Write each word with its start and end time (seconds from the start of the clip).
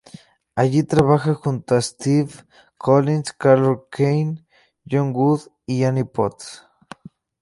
Allí 0.55 0.81
trabaja 0.81 1.35
junto 1.35 1.75
a 1.75 1.81
Stephen 1.83 2.47
Collins, 2.79 3.33
Carol 3.33 3.87
Kane, 3.91 4.47
John 4.83 5.13
Wood 5.13 5.41
y 5.67 5.83
Annie 5.83 6.05
Potts. 6.05 6.65